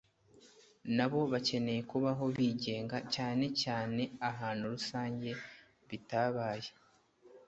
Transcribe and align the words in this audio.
na 0.95 1.05
bo 1.11 1.19
bakeneye 1.31 1.81
kubaho 1.91 2.23
bigenga 2.35 2.97
cyanecyane 3.13 4.03
ahantu 4.29 4.63
rusange 4.73 5.31
bitabaye 5.87 6.69